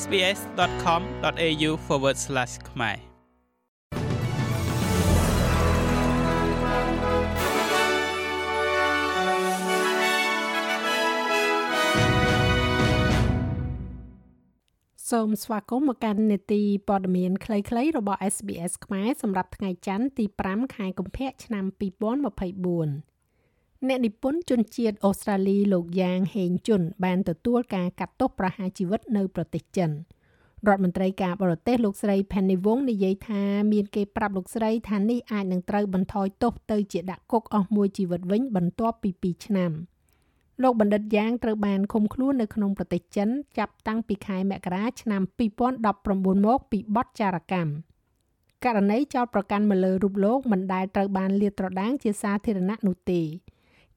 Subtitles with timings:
[0.00, 1.70] sbs.com.au/
[2.70, 2.98] ខ្មែរ
[15.10, 23.11] សូមស្វាគមន៍មកកាន់នេតិព័ត៌មានខ្លីៗរបស់ SBS ខ្មែរសម្រាប់ថ្ងៃច័ន្ទទី5ខែកុម្ភៈឆ្នាំ2024
[23.88, 29.90] អ្នកនិពន្ធជនជាតិអូស្ត្រាលីលោកយ៉ាងហេងជុនបានទទួលការកាត់ទោសប្រហារជីវិតនៅប្រទេសចិន
[30.68, 33.42] រដ្ឋមន្ត្រីការបរទេសលោកស្រី Penny Wong និយាយថា
[33.72, 39.72] មានគេប្រាប់លោកស្រីថានេះអាចនឹងត្រូវបន្ថយទោសទៅជាដាក់គុកអស់មួយជីវិតវិញបន្ទាប់ពី2ឆ្នាំ។
[40.62, 43.28] លោកបណ្ឌិតយ៉ាងត្រូវបានឃុំខ្លួននៅក្នុងប្រទេសចិន
[43.58, 45.22] ចាប់តាំងពីខែមករាឆ្នាំ
[45.80, 47.72] 2019មកពីបទចារកម្ម
[48.64, 53.20] ករណីចោតប្រកាន់មកលើរូបលោកមិនដែលត្រូវបានលាតត្រដាងជាសាធារណៈនោះទេ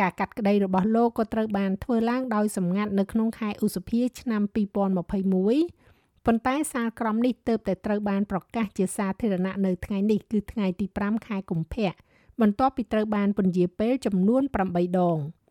[0.00, 11.92] ការកាត់ក្តីរបស់លោកក៏ត្រូវបានធ្វើឡើងដោយសម្ងាត់នៅក្នុងខែឧសភាឆ្នាំ2021ប៉ុន្តែសាលក្រមនេះទើបតែត្រូវបានប្រកាសជាសាធារណៈនៅថ្ងៃនេះគឺថ្ងៃទី5ខែកុម្ភៈ
[12.40, 15.18] បន្ទាប់ពីត្រូវបានពន្យាពេលចំនួន8ដង។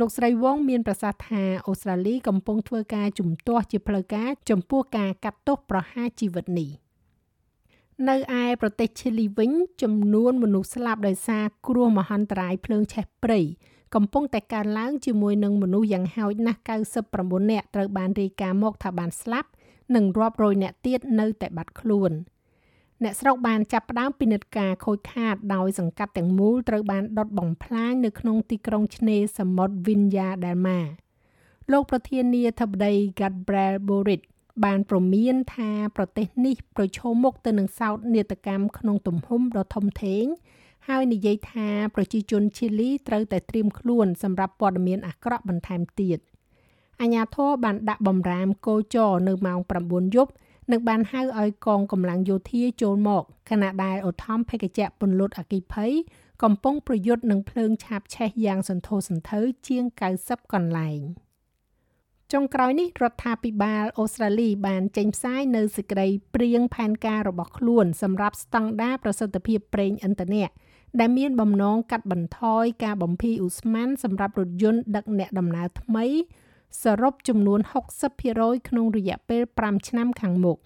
[0.00, 6.70] លោកស្រីវងមានប្រសាសន៍ថាអូស្ត្រាលីកំពុងធ្វើការជំទាស់ជាផ្លូវការចំពោះការកាត់ទោសប្រហារជីវិតនេះ
[8.08, 9.50] នៅឯប្រទេសឈីលីវិញ
[9.82, 13.40] ចំនួនមនុស្សស្លាប់ដោយសារគ្រោះមហន្តរាយភ្លើងឆេះព្រៃ
[13.94, 16.60] កំពុងតែកើនឡើងជាមួយនឹងមនុស្សយ៉ាងហោចណាស់
[17.04, 19.48] 99នាក់ត្រូវបានរាយការណ៍មកថាបានស្លាប់
[19.94, 22.12] និងរាប់រយនាក់ទៀតនៅតែបាត់ខ្លួន។
[23.04, 30.78] អ្នកស្រុកបានចាប់ផ្ដើមពិនិត្យការខូចខាតដោយសង្កាត់ទាំងមូលត្រូវបានដុតបំផ្លាញនៅក្នុងទីក្រុងឆ្នេរសមុទ្រ Vinya Delma
[31.72, 34.22] លោកប្រធានាធិបតី Gabriel Boric
[34.64, 40.24] បានប្រមានថាប្រទេសនេះប្រឈមមុខទៅនឹងសោកនាដកម្មក្នុងទំហំដ៏ធំធេង
[40.94, 46.18] ហើយនិយាយថាប្រជាជនឈីលីត្រូវតែត្រៀមខ្លួនសម្រាប់ព័ត៌មានអាក្រក់បន្ថែមទៀត
[47.00, 50.32] អាញាធរបានដាក់បំរាមកោចរនៅម៉ោង9យប់
[50.70, 55.92] និងបានហៅឲ្យកងកម្លាំងយោធាចូលមកខណៈដែលឧទ្ធម្ភាគចក្រពន្លត់អគិភ័យ
[56.42, 59.84] កំពុងប្រយុទ្ធនឹងភ្លើងឆាបឆេះយ៉ាងសន្ធោសន្ធៅជាង
[60.18, 61.00] 90កន្លែង
[62.32, 70.46] ចុងក្រោយនេះរដ្ឋាភិបាលអូស្ត្រាលីបានចេញផ្សាយនៅសេចក្តីព្រៀងផែនការរបស់ខ្លួនសម្រាប់ស្តង់ដារប្រសិទ្ធភាពប្រេងឥន្ធនៈ
[70.98, 76.06] ដែលមានបំណងកាត់បន្ថយការបំភាយឧស្ម័នសម្រាប់រថយន្តដឹកអ្នកដំណើរថ្មី
[76.82, 77.60] សរុបចំនួន
[78.14, 80.58] 60%ក្នុងរយៈពេល5ឆ្នាំខាងមុខ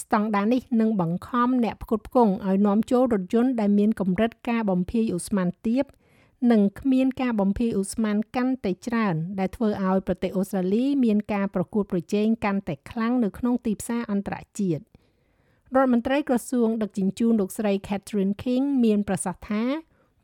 [0.00, 5.84] ស្តង់ដារនេះនឹងបង្ខំអ្នកផ្គត់ផ្គង់ឲ្យនាំចូលរថយន្តដែលមានកម្រិតការបំភាយឧស្ម័នទាប
[6.52, 14.82] និងគ្មានការបំភាយឧស្ម័នកាន់តែច្រើន ដែលធ្វើឲ្យប្រទេសអូស្ត្រាលីមានការប្រកួតប្រជែងកាន់តែខ្លាំងនៅក្នុងទីផ្សារអន្តរជាតិ
[15.76, 19.62] រដ្ឋមន្ត្រីក្រសួងដឹកជញ្ជូនលោកស្រី Catherine King មានប្រសាសន៍ថា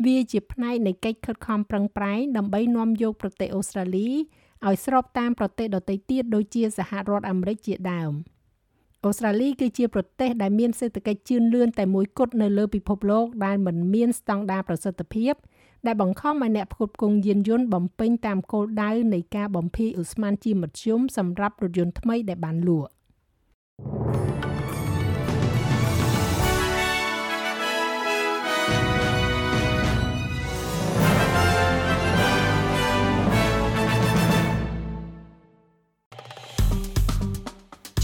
[0.05, 4.09] វាជាផ្នែកនៃកិច្ចខិតខំប្រឹងប្រែងដើម្បីនាំយកប្រទេសអូស្ត្រាលី
[4.67, 8.13] ឲ្យស្របតាមប្រទេសដទៃទៀតដូចជាសហរដ្ឋអាមេរិកជាដើម
[9.05, 15.35] អូស្ត្រាលីគឺជាប្រទេសដែលមានសេដ្ឋកិច្ចជឿនលឿនតែមួយគត់នៅលើពិភពលោកដែលមិនមានស្តង់ដារប្រសិទ្ធភាព
[15.87, 22.91] ដែលបង្ខំឲ្យអ្នកផ្គត់ផ្គង់យានយន្តបំពេញតាមគោលដៅនៃការបំភាយឧស្ម័នជាមធ្យមសម្រាប់រថយន្តថ្មីដែលបានលក់